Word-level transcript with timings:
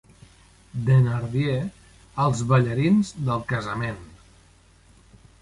Thenardier 0.87 1.59
als 2.23 2.41
ballarins 2.53 3.13
del 3.29 3.45
casament. 3.53 4.03